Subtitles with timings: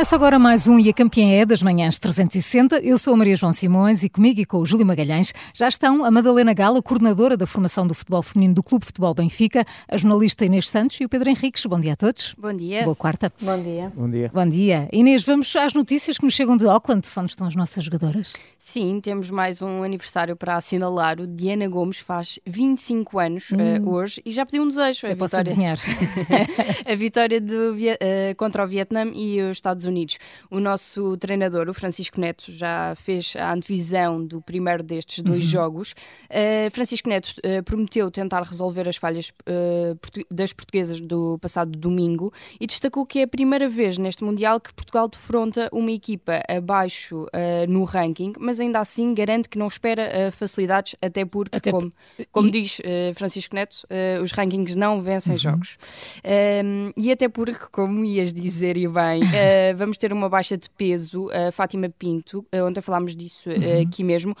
[0.00, 2.78] Começa agora mais um E a Campeã é das Manhãs 360.
[2.78, 6.06] Eu sou a Maria João Simões e comigo e com o Júlio Magalhães já estão
[6.06, 10.46] a Madalena Gala, coordenadora da formação do futebol feminino do Clube Futebol Benfica, a jornalista
[10.46, 11.66] Inês Santos e o Pedro Henriques.
[11.66, 12.34] Bom dia a todos.
[12.38, 12.82] Bom dia.
[12.82, 13.30] Boa quarta.
[13.42, 13.92] Bom dia.
[13.94, 14.30] Bom dia.
[14.32, 14.88] Bom dia.
[14.90, 17.06] Inês, vamos às notícias que nos chegam de Auckland.
[17.18, 18.32] Onde estão as nossas jogadoras?
[18.62, 21.18] Sim, temos mais um aniversário para assinalar.
[21.18, 23.56] O Diana Gomes faz 25 anos hum.
[23.56, 25.06] uh, hoje e já pediu um desejo.
[25.06, 25.74] Eu a posso vitória...
[26.86, 30.18] a vitória do, uh, contra o Vietnã e os Estados Unidos.
[30.50, 35.50] O nosso treinador, o Francisco Neto, já fez a antevisão do primeiro destes dois uhum.
[35.50, 35.92] jogos.
[36.30, 37.32] Uh, Francisco Neto
[37.64, 39.32] prometeu tentar resolver as falhas
[40.00, 44.60] portu das portuguesas do passado domingo e destacou que é a primeira vez neste Mundial
[44.60, 47.26] que Portugal defronta uma equipa abaixo
[47.68, 51.92] no ranking, mas ainda assim garante que não espera facilidades, até porque, até como,
[52.32, 52.50] como e...
[52.50, 52.80] diz
[53.14, 53.86] Francisco Neto,
[54.22, 55.38] os rankings não vencem uhum.
[55.38, 55.78] jogos.
[56.96, 59.22] e até porque, como ias dizer e bem,
[59.76, 63.82] vamos ter uma baixa de peso, a Fátima Pinto, uh, ontem falámos disso uh, uhum.
[63.82, 64.34] aqui mesmo,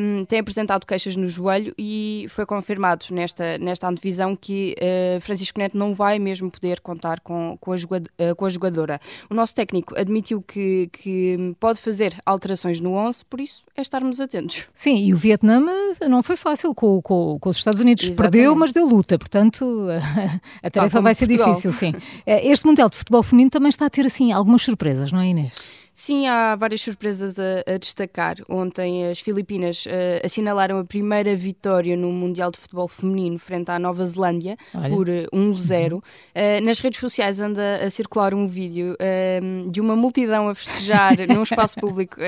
[0.00, 5.58] um, tem apresentado queixas no joelho e foi confirmado nesta, nesta antevisão que uh, Francisco
[5.58, 9.00] Neto não vai mesmo poder contar com, com, a, jogadora, com a jogadora.
[9.28, 14.20] O nosso técnico admitiu que, que pode fazer alterações no 11, por isso é estarmos
[14.20, 14.64] atentos.
[14.74, 15.60] Sim, e o Vietnã
[16.08, 18.04] não foi fácil com, com, com os Estados Unidos.
[18.04, 18.32] Exatamente.
[18.32, 19.86] Perdeu, mas deu luta, portanto
[20.62, 21.54] a tarefa vai ser Portugal.
[21.54, 21.94] difícil, sim.
[22.26, 25.52] Este Mundial de Futebol Feminino também está a ter assim algumas surpresas, não é Inês?
[25.98, 28.36] Sim, há várias surpresas a, a destacar.
[28.50, 33.78] Ontem as Filipinas uh, assinalaram a primeira vitória no Mundial de Futebol Feminino frente à
[33.78, 34.90] Nova Zelândia Olha.
[34.90, 35.94] por 1-0.
[35.94, 36.02] Uh, uh,
[36.62, 38.94] nas redes sociais anda a circular um vídeo
[39.70, 42.18] de uma multidão a festejar num espaço público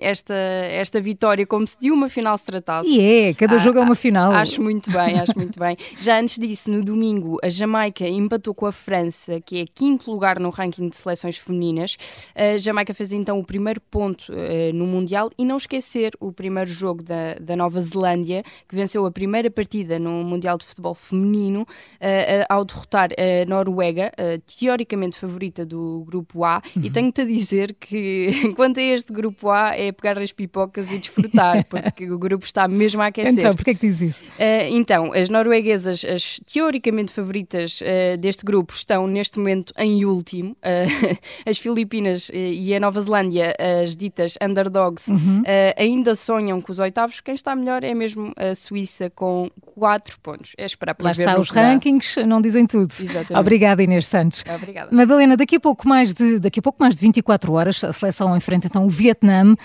[0.00, 2.88] esta, esta vitória como se de uma final se tratasse.
[2.88, 4.32] E é, cada ah, jogo é uma final.
[4.32, 5.76] Acho muito bem, acho muito bem.
[5.96, 10.40] Já antes disso, no domingo, a Jamaica empatou com a França, que é quinto lugar
[10.40, 11.96] no ranking de seleções femininas.
[12.34, 16.70] A Jamaica fez então o primeiro ponto uh, no Mundial e não esquecer o primeiro
[16.70, 21.62] jogo da, da Nova Zelândia, que venceu a primeira partida no Mundial de Futebol Feminino,
[21.62, 24.12] uh, ao derrotar a Noruega,
[24.58, 26.62] teoricamente favorita do Grupo A.
[26.74, 26.82] Uhum.
[26.84, 30.98] E tenho-te a dizer que, quanto a este Grupo A, é pegar as pipocas e
[30.98, 33.32] desfrutar, porque o grupo está mesmo a aquecer.
[33.32, 34.24] Então, porquê é que diz isso?
[34.70, 37.80] então, as norueguesas, as teoricamente favoritas
[38.18, 40.56] deste grupo, estão neste momento em último.
[41.44, 43.52] as Filipinas e a Nova Zelândia,
[43.82, 45.40] as ditas underdogs, uhum.
[45.40, 45.44] uh,
[45.76, 47.20] ainda sonham com os oitavos.
[47.20, 50.52] Quem está melhor é mesmo a Suíça com 4 pontos.
[50.56, 51.24] É esperar para ver.
[51.24, 52.94] Lá está, os rankings não dizem tudo.
[53.00, 53.34] Exatamente.
[53.34, 54.44] Obrigada, Inês Santos.
[54.54, 54.94] Obrigada.
[54.94, 58.36] Madalena, daqui a pouco mais de, daqui a pouco mais de 24 horas, a seleção
[58.36, 59.56] enfrenta então o Vietnã uh,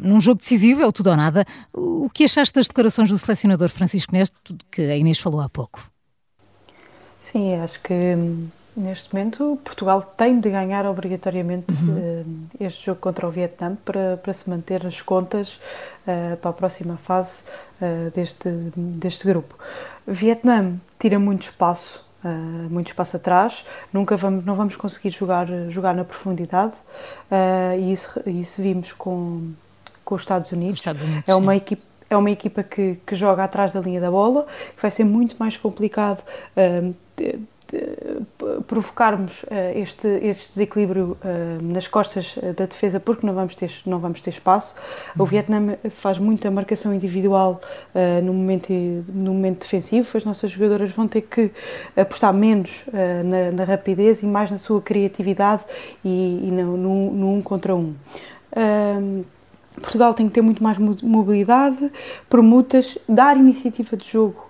[0.00, 1.44] num jogo decisivo, é o tudo ou nada.
[1.72, 5.88] O que achaste das declarações do selecionador Francisco Nesto, que a Inês falou há pouco?
[7.20, 11.96] Sim, acho que hum, Neste momento, Portugal tem de ganhar obrigatoriamente uhum.
[11.96, 15.58] uh, este jogo contra o Vietnã para, para se manter as contas
[16.06, 17.42] uh, para a próxima fase
[17.80, 19.56] uh, deste, deste grupo.
[20.06, 22.04] Vietnã tira muito espaço,
[22.70, 26.72] muito espaço atrás, nunca vamos, não vamos conseguir jogar, jogar na profundidade
[27.78, 29.52] e isso, isso vimos com,
[30.04, 30.80] com os Estados Unidos.
[30.80, 34.10] Estados Unidos é uma equipe é uma equipa que, que joga atrás da linha da
[34.10, 36.22] bola, que vai ser muito mais complicado
[38.66, 43.70] provocarmos uh, este, este desequilíbrio uh, nas costas eh, da defesa porque não vamos ter,
[43.84, 44.74] não vamos ter espaço.
[45.16, 45.22] Uhum.
[45.22, 47.60] O Vietnã faz muita marcação individual
[48.22, 48.72] no, momento,
[49.12, 51.50] no momento defensivo, as nossas jogadoras vão ter que
[51.96, 52.84] apostar menos
[53.24, 55.64] na, na, rapidez e mais na sua criatividade
[56.04, 57.94] e, e no, no, no, um contra um.
[59.80, 61.90] Portugal tem que ter muito mais mobilidade,
[62.28, 64.46] permutas, dar iniciativa de jogo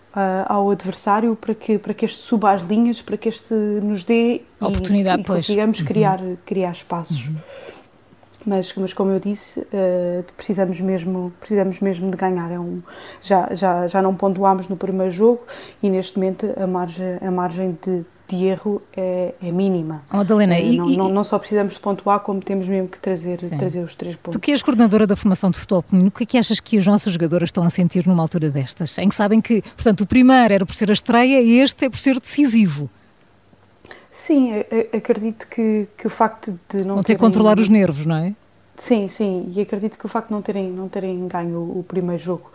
[0.47, 4.43] ao adversário para que, para que este suba as linhas, para que este nos dê
[4.61, 5.87] oportunidade, e, e consigamos uhum.
[5.87, 7.29] criar, criar espaços.
[7.29, 7.37] Uhum.
[8.47, 12.51] Mas, mas como eu disse, uh, precisamos, mesmo, precisamos mesmo de ganhar.
[12.53, 12.81] É um,
[13.21, 15.43] já, já, já não pontuámos no primeiro jogo
[15.83, 20.03] e neste momento a margem, a margem de, de erro é, é mínima.
[20.11, 23.39] Madalena, e, não, e, não, não, só precisamos de pontuar, como temos mesmo que trazer,
[23.57, 24.39] trazer os três pontos.
[24.39, 26.87] Tu que és coordenadora da formação de futebol o que é que achas que as
[26.87, 28.97] nossas jogadoras estão a sentir numa altura destas?
[28.99, 31.91] Em que sabem que, portanto, o primeiro era por ser a estreia e este é
[31.91, 32.91] por ser decisivo.
[34.11, 34.53] Sim,
[34.97, 38.35] acredito que, que o facto de não, não ter que controlar os nervos, não é?
[38.77, 41.83] Sim, sim, e acredito que o facto de não terem, não terem ganho o, o
[41.83, 42.51] primeiro jogo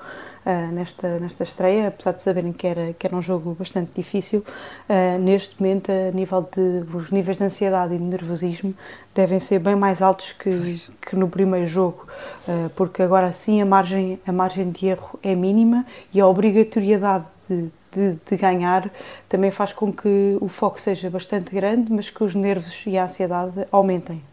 [0.45, 4.45] uh, nesta, nesta estreia, apesar de saberem que era, que era um jogo bastante difícil,
[4.87, 6.85] uh, neste momento, a nível de.
[6.95, 8.75] os níveis de ansiedade e de nervosismo
[9.15, 12.05] devem ser bem mais altos que, que no primeiro jogo,
[12.47, 17.25] uh, porque agora sim a margem, a margem de erro é mínima e a obrigatoriedade
[17.49, 18.89] de de, de, ganhar
[19.27, 23.03] também faz com que o foco seja bastante grande, mas que os nervos e a
[23.03, 24.23] ansiedade aumentem.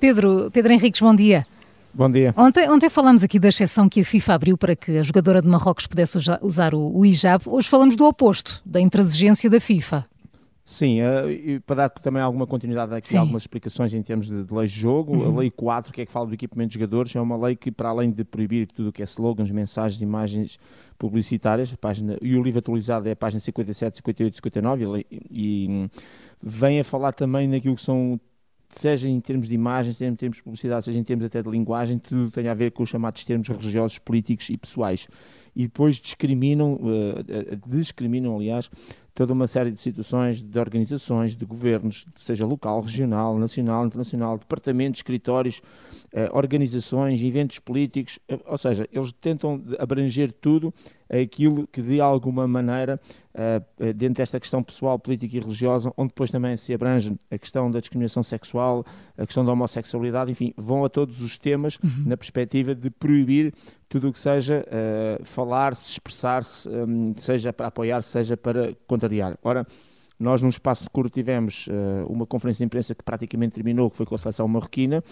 [0.00, 1.46] Pedro, Pedro Henriques, bom dia.
[1.92, 2.32] Bom dia.
[2.36, 5.48] Ontem, ontem falámos aqui da exceção que a FIFA abriu para que a jogadora de
[5.48, 7.42] Marrocos pudesse usar o, o hijab.
[7.46, 10.04] Hoje falamos do oposto, da intransigência da FIFA.
[10.64, 13.16] Sim, uh, para dar também alguma continuidade aqui, Sim.
[13.16, 15.36] algumas explicações em termos de, de leis de jogo, uhum.
[15.36, 17.72] a Lei 4, que é que fala do equipamento de jogadores, é uma lei que,
[17.72, 20.60] para além de proibir tudo o que é slogans, mensagens, imagens
[20.96, 25.90] publicitárias, página, e o livro atualizado é a página 57, 58 e 59, e, e
[26.40, 28.20] vem a falar também naquilo que são
[28.76, 31.50] seja em termos de imagens, seja em termos de publicidade, seja em termos até de
[31.50, 35.08] linguagem, tudo tem a ver com os chamados termos religiosos, políticos e pessoais.
[35.54, 38.70] E depois discriminam, uh, discriminam, aliás,
[39.14, 45.00] toda uma série de situações de organizações, de governos, seja local, regional, nacional, internacional, departamentos,
[45.00, 45.60] escritórios,
[46.12, 50.72] eh, organizações, eventos políticos, eh, ou seja, eles tentam abranger tudo
[51.10, 53.00] aquilo que de alguma maneira,
[53.34, 57.70] uh, dentro desta questão pessoal, política e religiosa, onde depois também se abrange a questão
[57.70, 58.84] da discriminação sexual,
[59.18, 62.04] a questão da homossexualidade, enfim, vão a todos os temas uhum.
[62.06, 63.52] na perspectiva de proibir
[63.88, 69.36] tudo o que seja uh, falar-se, expressar-se, um, seja para apoiar, seja para contrariar.
[69.42, 69.66] Ora,
[70.18, 74.06] nós num espaço curto tivemos uh, uma conferência de imprensa que praticamente terminou, que foi
[74.06, 75.02] com a seleção marroquina,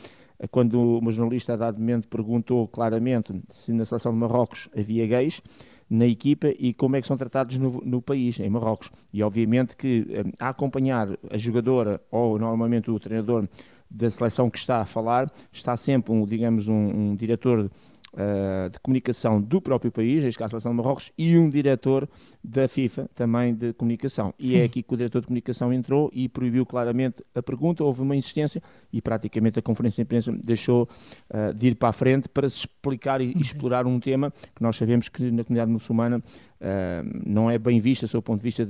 [0.50, 5.42] quando uma jornalista a dado momento perguntou claramente se na seleção de Marrocos havia gays,
[5.88, 8.90] na equipa e como é que são tratados no, no país, em Marrocos.
[9.12, 13.49] E obviamente que um, a acompanhar a jogadora ou normalmente o treinador
[13.90, 17.70] da seleção que está a falar, está sempre um, digamos, um, um diretor
[18.14, 22.08] uh, de comunicação do próprio país, caso a seleção de Marrocos, e um diretor
[22.43, 24.34] da FIFA também de comunicação.
[24.38, 24.62] E é Sim.
[24.62, 28.16] é aqui que o diretor de comunicação entrou e proibiu claramente a pergunta, houve uma
[28.16, 28.62] insistência
[28.93, 30.88] e praticamente a conferência de imprensa deixou
[31.31, 34.76] uh, de ir para a frente para se explicar e, explorar um tema que nós
[34.76, 38.66] sabemos que na comunidade muçulmana uh, não é bem visto, do seu ponto de vista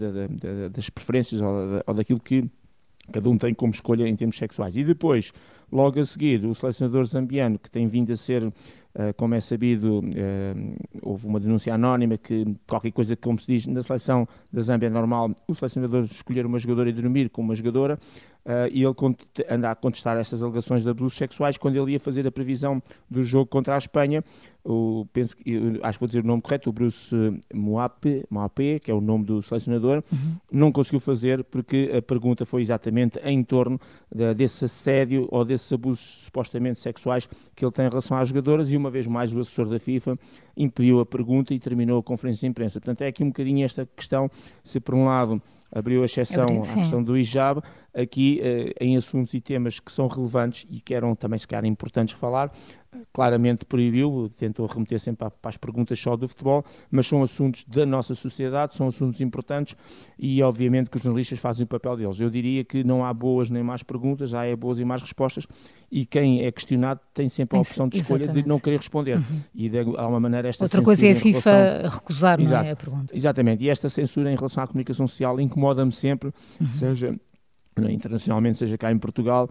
[0.70, 2.48] das preferências ou, ou daquilo que
[3.12, 4.76] cada um tem como escolha em termos sexuais.
[4.76, 5.32] E depois,
[5.72, 8.52] logo a seguir, o selecionador zambiano, que tem vindo a ser
[9.16, 13.80] como é sabido, uh, houve uma denúncia anónima que qualquer coisa, como se diz, na
[13.80, 17.98] seleção da Zâmbia é normal o selecionador escolher uma jogadora e dormir com uma jogadora,
[18.48, 18.94] Uh, e ele
[19.50, 23.22] anda a contestar estas alegações de abusos sexuais quando ele ia fazer a previsão do
[23.22, 24.24] jogo contra a Espanha.
[24.64, 25.36] O, penso,
[25.82, 27.14] acho que vou dizer o nome correto, o Bruce
[27.52, 30.36] Moape, Moape que é o nome do selecionador, uhum.
[30.50, 33.78] não conseguiu fazer porque a pergunta foi exatamente em torno
[34.14, 38.70] de, desse assédio ou desses abusos supostamente sexuais que ele tem em relação às jogadoras
[38.70, 40.18] e uma vez mais o assessor da FIFA
[40.56, 42.80] impediu a pergunta e terminou a conferência de imprensa.
[42.80, 44.30] Portanto, é aqui um bocadinho esta questão,
[44.62, 45.40] se por um lado
[45.70, 47.62] abriu a exceção Abriu, à questão do hijab,
[47.94, 51.64] aqui eh, em assuntos e temas que são relevantes e que eram também, se calhar,
[51.64, 52.52] importantes falar,
[53.12, 57.84] claramente proibiu, tentou remeter sempre para as perguntas só do futebol, mas são assuntos da
[57.84, 59.76] nossa sociedade, são assuntos importantes
[60.18, 62.18] e, obviamente, que os jornalistas fazem o papel deles.
[62.18, 65.46] Eu diria que não há boas nem más perguntas, há é boas e más respostas
[65.90, 68.42] e quem é questionado tem sempre a opção de escolha Exatamente.
[68.44, 69.16] de não querer responder.
[69.16, 69.42] Uhum.
[69.54, 71.90] E de alguma maneira esta Outra coisa é a FIFA relação...
[71.98, 73.16] recusar não é, a pergunta.
[73.16, 76.68] Exatamente, e esta censura em relação à comunicação social incomoda-me sempre, uhum.
[76.68, 77.14] seja
[77.86, 79.48] internacionalmente, seja cá em Portugal,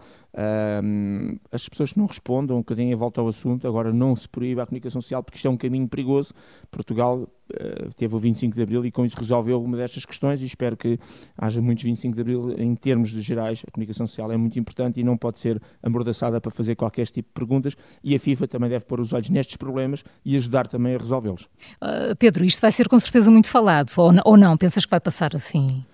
[0.84, 4.28] um, as pessoas que não respondam um bocadinho a volta ao assunto, agora não se
[4.28, 6.34] proíbe a comunicação social porque isto é um caminho perigoso.
[6.70, 10.46] Portugal uh, teve o 25 de Abril e com isso resolveu alguma destas questões e
[10.46, 10.98] espero que
[11.36, 13.62] haja muitos 25 de Abril em termos de gerais.
[13.66, 17.28] A comunicação social é muito importante e não pode ser amordaçada para fazer qualquer tipo
[17.28, 20.94] de perguntas e a FIFA também deve pôr os olhos nestes problemas e ajudar também
[20.94, 21.44] a resolvê-los.
[21.82, 24.56] Uh, Pedro, isto vai ser com certeza muito falado ou, ou não?
[24.56, 25.84] Pensas que vai passar assim?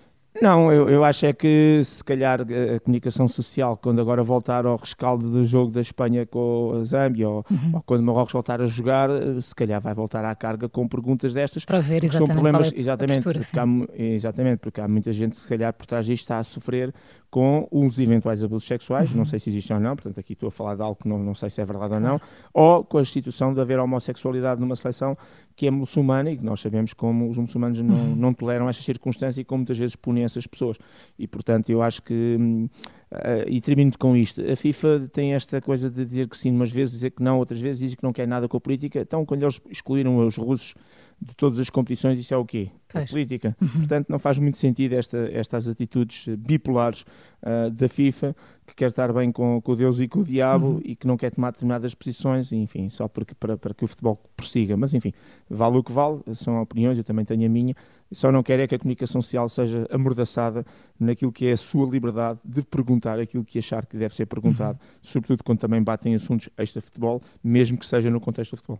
[0.41, 4.75] Não, eu, eu acho é que se calhar a comunicação social, quando agora voltar ao
[4.75, 7.71] rescaldo do jogo da Espanha com a Zâmbia, ou, uhum.
[7.75, 9.09] ou quando Marrocos voltar a jogar,
[9.41, 11.63] se calhar vai voltar à carga com perguntas destas.
[11.63, 13.65] Para ver exatamente são problemas, é exatamente, postura, porque há,
[14.03, 16.93] exatamente, porque há muita gente, se calhar, por trás disto está a sofrer
[17.29, 19.17] com os eventuais abusos sexuais, uhum.
[19.17, 21.17] não sei se existem ou não, portanto aqui estou a falar de algo que não,
[21.19, 22.21] não sei se é verdade ou não,
[22.53, 25.17] ou com a instituição de haver homossexualidade numa seleção
[25.55, 28.15] que é muçulmana e que nós sabemos como os muçulmanos não, uhum.
[28.15, 30.77] não toleram estas circunstâncias e como muitas vezes punem essas pessoas.
[31.17, 35.89] E portanto eu acho que, uh, e termino com isto, a FIFA tem esta coisa
[35.89, 38.27] de dizer que sim umas vezes, dizer que não outras vezes, diz que não quer
[38.27, 40.75] nada com a política, então quando eles excluíram os russos
[41.21, 42.69] de todas as competições, isso é o quê?
[42.93, 43.55] A política.
[43.61, 43.67] Uhum.
[43.67, 47.05] Portanto, não faz muito sentido esta, estas atitudes bipolares
[47.41, 50.81] uh, da FIFA, que quer estar bem com, com Deus e com o diabo uhum.
[50.83, 54.21] e que não quer tomar determinadas posições, enfim, só porque, para, para que o futebol
[54.35, 54.77] prossiga.
[54.77, 55.11] Mas, enfim,
[55.49, 57.75] vale o que vale, são opiniões, eu também tenho a minha.
[58.15, 60.65] Só não quero é que a comunicação social seja amordaçada
[60.97, 64.79] naquilo que é a sua liberdade de perguntar aquilo que achar que deve ser perguntado,
[64.81, 64.99] uhum.
[65.01, 68.79] sobretudo quando também batem assuntos extra-futebol, mesmo que seja no contexto do futebol.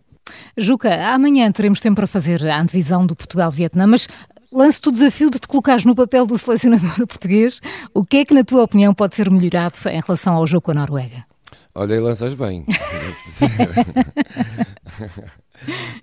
[0.56, 4.08] Juca, amanhã teremos tempo para fazer a antevisão do Portugal-Vietnã, mas
[4.50, 7.60] lanço-te o desafio de te colocares no papel do selecionador português.
[7.92, 10.70] O que é que, na tua opinião, pode ser melhorado em relação ao jogo com
[10.70, 11.26] a Noruega?
[11.74, 12.64] Olha, e lanças bem.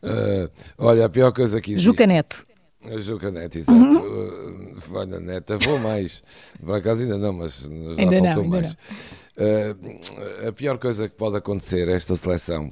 [0.04, 1.84] uh, olha, a pior coisa que existe...
[1.84, 2.53] Juca Neto.
[2.92, 3.78] A Juca Neto, exato.
[3.78, 4.74] Uhum.
[4.78, 6.24] Uh, olha, Neta, vou mais.
[6.63, 7.70] Por acaso ainda não, mas já
[8.02, 8.72] ainda faltou não, mais.
[8.74, 12.72] Uh, a pior coisa que pode acontecer a esta seleção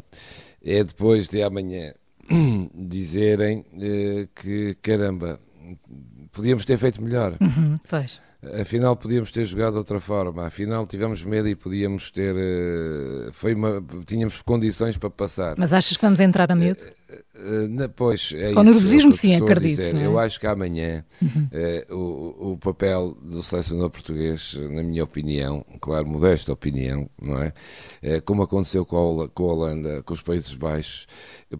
[0.63, 1.93] é depois de amanhã
[2.75, 5.39] dizerem uh, que, caramba,
[6.31, 7.37] podíamos ter feito melhor.
[7.41, 8.19] Uhum, pois
[8.59, 13.53] afinal podíamos ter jogado de outra forma, afinal tivemos medo e podíamos ter, uh, foi
[13.53, 15.55] uma, tínhamos condições para passar.
[15.57, 16.83] Mas achas que vamos entrar a medo?
[17.41, 19.81] Uh, uh, pois, é Com isso, nervosismo é sim, acredito.
[19.81, 20.05] É?
[20.05, 21.49] Eu acho que amanhã uhum.
[21.89, 27.51] o, o papel do selecionador português, na minha opinião, claro, modesta opinião, não é?
[28.21, 31.07] como aconteceu com a, com a Holanda, com os Países Baixos,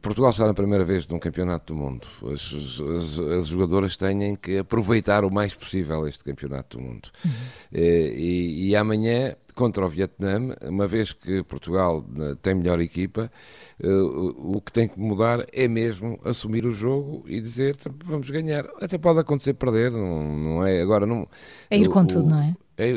[0.02, 2.08] Portugal está na primeira vez num campeonato do mundo.
[2.32, 7.10] As, as, as, jogadoras têm que aproveitar o mais possível este campeonato do mundo.
[7.26, 7.32] Uhum.
[7.74, 13.32] E, e, amanhã, contra o Vietnã, uma vez que Portugal eh, tem melhor equipa,
[13.80, 18.66] eh, o que tem que mudar é mesmo assumir o jogo e dizer vamos ganhar.
[18.82, 20.82] Até pode acontecer perder, não, não é?
[20.82, 21.28] Agora não.
[21.70, 22.56] É ir com o, tudo, não é?
[22.78, 22.94] É,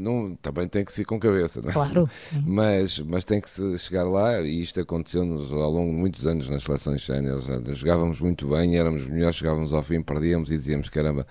[0.00, 1.72] não, também tem que ser com cabeça, não é?
[1.72, 2.08] Claro.
[2.46, 6.48] Mas, mas tem que se chegar lá, e isto aconteceu-nos ao longo de muitos anos
[6.48, 7.46] nas seleções séniores.
[7.76, 11.26] Jogávamos muito bem, éramos melhores, chegávamos ao fim, perdíamos e dizíamos: caramba,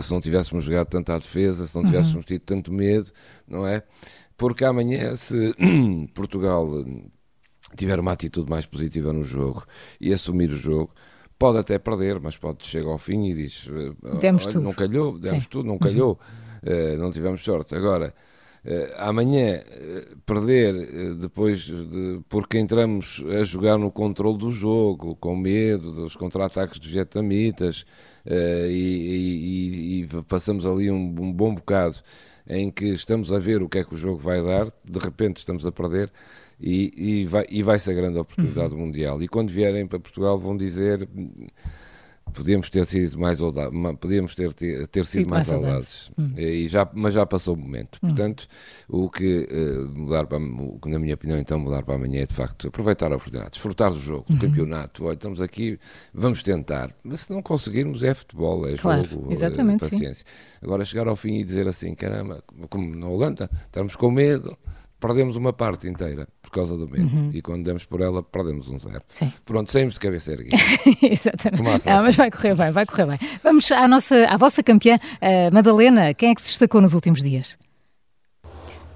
[0.00, 2.22] se não tivéssemos jogado tanta defesa, se não tivéssemos uhum.
[2.22, 3.10] tido tanto medo,
[3.46, 3.82] não é?
[4.36, 5.54] Porque amanhã, se
[6.14, 6.66] Portugal
[7.76, 9.64] tiver uma atitude mais positiva no jogo
[10.00, 10.94] e assumir o jogo,
[11.38, 13.68] pode até perder, mas pode chegar ao fim e diz:
[14.20, 14.60] demos tudo.
[14.60, 15.50] não calhou, demos Sim.
[15.50, 16.12] tudo, não calhou.
[16.12, 16.43] Uhum eh,
[16.98, 17.74] não tivemos sorte.
[17.74, 18.14] Agora,
[18.64, 25.36] uh, amanhã uh, perder depois de, porque entramos a jogar no controle do jogo, com
[25.36, 27.84] medo dos contra-ataques dos vietnamitas
[28.26, 31.96] e, e, e, passamos ali um, um, bom bocado
[32.46, 35.38] em que estamos a ver o que é que o jogo vai dar, de repente
[35.38, 36.10] estamos a perder.
[36.60, 38.86] E, e vai, e vai ser a grande oportunidade uhum.
[38.86, 39.22] mundial.
[39.22, 41.06] E quando vierem para Portugal vão dizer
[42.32, 43.38] podíamos ter sido mais
[44.00, 46.32] podíamos ter, ter, ter sido mais audazes hum.
[46.36, 48.08] e já mas já passou o momento hum.
[48.08, 48.46] portanto
[48.88, 52.26] o que uh, mudar para, o que na minha opinião então mudar para amanhã é
[52.26, 54.38] de facto aproveitar a oportunidade desfrutar do jogo do uhum.
[54.38, 55.78] campeonato Olha, estamos aqui
[56.12, 60.58] vamos tentar mas se não conseguirmos é futebol é claro, jogo exatamente, é paciência sim.
[60.62, 64.56] agora chegar ao fim e dizer assim caramba como na Holanda estamos com medo
[65.04, 67.14] perdemos uma parte inteira por causa do medo.
[67.14, 67.30] Uhum.
[67.34, 69.02] E quando demos por ela, perdemos um zero.
[69.06, 69.30] Sim.
[69.44, 70.56] Pronto, saímos de cabeça erguida.
[71.02, 71.86] Exatamente.
[71.86, 73.18] Ah, mas vai correr bem, vai correr bem.
[73.42, 74.98] Vamos à, nossa, à vossa campeã,
[75.52, 76.14] Madalena.
[76.14, 77.58] Quem é que se destacou nos últimos dias?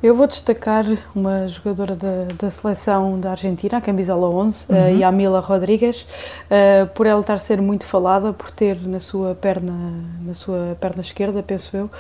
[0.01, 4.77] Eu vou destacar uma jogadora da, da seleção da Argentina, a camisola 11, uhum.
[4.77, 9.35] a Yamila Rodrigues, uh, por ela estar a ser muito falada, por ter na sua
[9.35, 11.91] perna, na sua perna esquerda, penso eu, uh,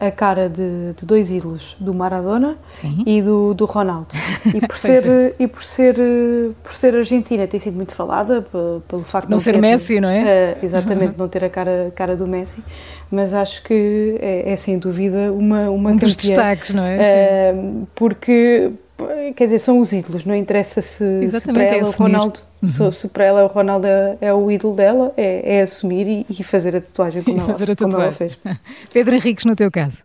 [0.00, 3.02] a cara de, de, dois ídolos, do Maradona Sim.
[3.06, 4.08] e do, do Ronaldo.
[4.54, 5.34] E por ser, é.
[5.38, 5.96] e por ser,
[6.62, 9.60] por ser argentina tem sido muito falada pelo, pelo facto não de não ser ter,
[9.60, 10.56] Messi, não é?
[10.60, 12.62] Uh, exatamente, não ter a cara, cara do Messi,
[13.10, 17.54] mas acho que é, é sem dúvida uma, uma um dos destaques, não é?
[17.54, 18.72] Uh, porque,
[19.34, 22.90] quer dizer, são os ídolos, não interessa se, se para é ela o Ronaldo, uhum.
[22.90, 26.42] se, para ela o Ronaldo é, é, o ídolo dela, é, é assumir e, e,
[26.42, 27.76] fazer a tatuagem como, ela, a tatuagem.
[27.76, 28.38] como ela fez.
[28.92, 29.98] Pedro Henriques, no teu caso.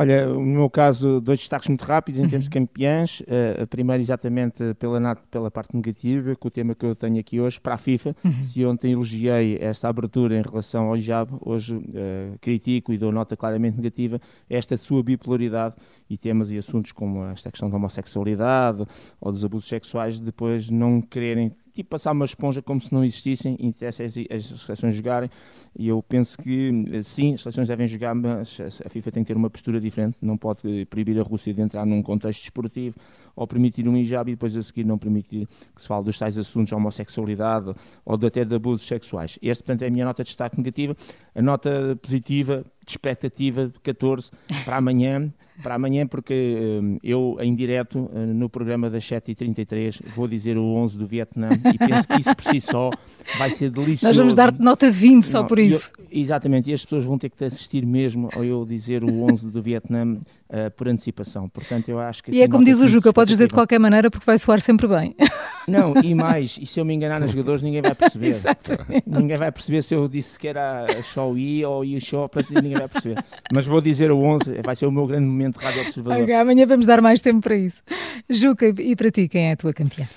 [0.00, 2.28] Olha, no meu caso, dois destaques muito rápidos em uhum.
[2.30, 3.18] termos de campeãs.
[3.18, 7.40] Uh, a primeira, exatamente pela, pela parte negativa, com o tema que eu tenho aqui
[7.40, 8.14] hoje, para a FIFA.
[8.24, 8.40] Uhum.
[8.40, 13.36] Se ontem elogiei esta abertura em relação ao hijab, hoje uh, critico e dou nota
[13.36, 15.74] claramente negativa esta sua bipolaridade
[16.08, 18.86] e temas e assuntos como esta questão da homossexualidade
[19.20, 23.56] ou dos abusos sexuais, depois não quererem tipo passar uma esponja como se não existissem
[23.58, 25.30] e interessa as, as seleções jogarem.
[25.76, 26.72] E eu penso que
[27.02, 30.16] sim, as seleções devem jogar, mas a FIFA tem que ter uma postura diferente.
[30.20, 32.96] Não pode proibir a Rússia de entrar num contexto desportivo
[33.36, 36.38] ou permitir um hijab e depois a seguir não permitir que se fale dos tais
[36.38, 39.38] assuntos de homossexualidade ou até de abusos sexuais.
[39.42, 40.96] Este, portanto, é a minha nota de destaque negativa.
[41.34, 44.30] A nota positiva, de expectativa de 14
[44.64, 50.28] para amanhã para amanhã, porque uh, eu, em direto, uh, no programa das 7h33, vou
[50.28, 52.90] dizer o 11 do Vietnã e penso que isso por si só
[53.38, 54.06] vai ser delicioso.
[54.06, 55.90] Nós vamos dar-te nota 20 só Não, por isso.
[55.98, 59.50] Eu, exatamente, e as pessoas vão ter que assistir mesmo ao eu dizer o 11
[59.50, 60.18] do Vietnã
[60.50, 61.48] uh, por antecipação.
[61.48, 62.30] Portanto, eu acho que.
[62.30, 64.86] E é como diz o Juca, podes dizer de qualquer maneira porque vai soar sempre
[64.86, 65.14] bem.
[65.68, 68.34] Não, e mais, e se eu me enganar nos jogadores, ninguém vai perceber.
[69.06, 72.78] Ninguém vai perceber se eu disse que era show I ou I show, para ninguém
[72.78, 73.22] vai perceber.
[73.52, 76.22] Mas vou dizer o 11, vai ser o meu grande momento de Rádio Observador.
[76.22, 77.82] Okay, amanhã vamos dar mais tempo para isso.
[78.30, 80.08] Juca, e para ti, quem é a tua campeã?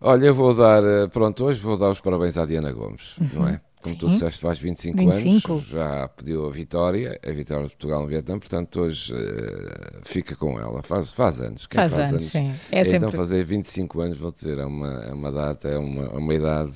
[0.00, 3.28] Olha, eu vou dar, eh, pronto, hoje vou dar os parabéns à Diana Gomes, uhum.
[3.34, 3.60] não é?
[3.84, 4.00] Como Sim.
[4.00, 8.08] tu disseste, faz 25, 25, anos, já pediu a vitória, a vitória de Portugal no
[8.08, 11.66] Vietnã, portanto hoje uh, fica com ela, faz, faz anos.
[11.66, 12.66] Quem faz, faz anos, anos sim.
[12.72, 13.16] É então sempre...
[13.18, 16.74] fazer 25 anos, vou dizer, é uma, é uma data, é uma, é uma idade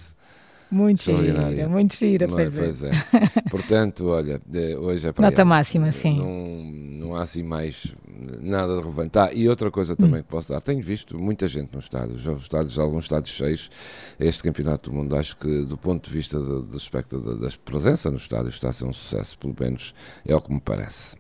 [0.71, 2.51] muito gira, muito gira, não, é?
[2.51, 2.91] pois é.
[3.51, 4.39] Portanto, olha,
[4.79, 6.19] hoje é para Nota máxima, sim.
[6.19, 7.97] Não, não há assim mais
[8.41, 9.19] nada de relevante.
[9.19, 10.23] Ah, e outra coisa também hum.
[10.23, 13.71] que posso dar, tenho visto muita gente nos estádios, os estádios, alguns estádios cheios,
[14.19, 17.53] este campeonato do mundo, acho que do ponto de vista do, do aspecto da, da
[17.65, 19.95] presença no estádio está a ser um sucesso, pelo menos
[20.27, 21.17] é o que me parece.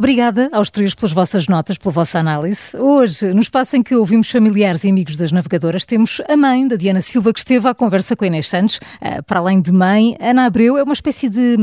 [0.00, 2.74] Obrigada aos três pelas vossas notas, pela vossa análise.
[2.74, 6.76] Hoje, no espaço em que ouvimos familiares e amigos das navegadoras, temos a mãe da
[6.76, 8.80] Diana Silva, que esteve à conversa com a Inês Santos.
[9.00, 11.56] Ah, para além de mãe, Ana Abreu é uma espécie de,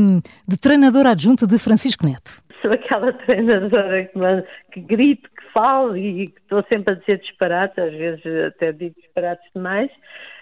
[0.46, 2.40] de treinadora adjunta de Francisco Neto.
[2.62, 4.18] Sou aquela treinadora que,
[4.72, 8.94] que grito, que falo e que estou sempre a dizer disparates, às vezes até digo
[9.00, 9.90] disparates demais.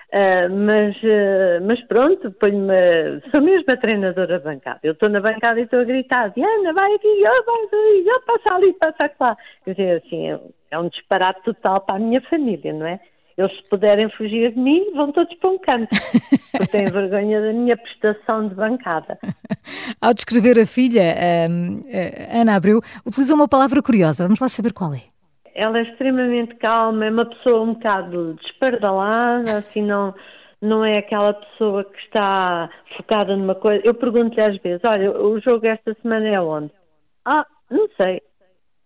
[0.06, 3.20] Uh, mas, uh, mas pronto, ponho-me.
[3.30, 4.78] Sou mesmo a treinadora bancada.
[4.84, 8.54] Eu estou na bancada e estou a gritar: Diana, vai aqui, eu, vai eu passa
[8.54, 9.36] ali, passa lá.
[9.64, 13.00] Quer dizer, assim, é, é um disparate total para a minha família, não é?
[13.36, 15.88] Eles, se puderem fugir de mim, vão todos para um canto,
[16.52, 19.18] porque têm vergonha da minha prestação de bancada.
[20.00, 24.24] Ao descrever a filha, uh, Ana Abreu, utilizou uma palavra curiosa.
[24.24, 25.02] Vamos lá saber qual é
[25.56, 30.14] ela é extremamente calma, é uma pessoa um bocado despardalada, assim, não,
[30.60, 33.84] não é aquela pessoa que está focada numa coisa.
[33.84, 36.70] Eu pergunto-lhe às vezes: olha, o jogo esta semana é onde?
[37.24, 38.22] Ah, não sei.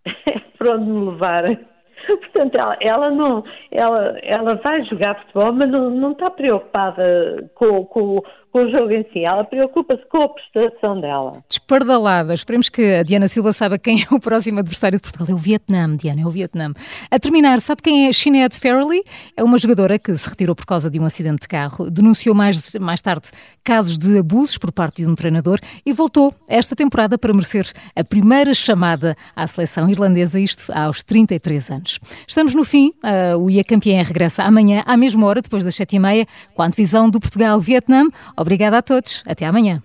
[0.25, 1.59] É por onde me levarem.
[2.07, 7.85] Portanto, ela, ela, não, ela, ela vai jogar futebol, mas não, não está preocupada com,
[7.85, 11.43] com, com o jogo em si, ela preocupa-se com a prestação dela.
[11.47, 15.27] Despardalada, esperemos que a Diana Silva saiba quem é o próximo adversário de Portugal.
[15.29, 16.73] É o Vietnã, Diana, é o Vietnã.
[17.09, 19.03] A terminar, sabe quem é Sinead Farrelly?
[19.37, 22.75] É uma jogadora que se retirou por causa de um acidente de carro, denunciou mais,
[22.75, 23.29] mais tarde
[23.63, 28.03] casos de abusos por parte de um treinador e voltou esta temporada para merecer a
[28.03, 31.99] primeira chamada à seleção irlandesa, isto aos 33 anos.
[32.27, 36.27] Estamos no fim, uh, o IA Campeã regressa amanhã à mesma hora, depois das 7h30,
[36.53, 38.09] com a antevisão do Portugal-Vietnã.
[38.41, 39.23] Obrigada a todos.
[39.25, 39.83] Até amanhã.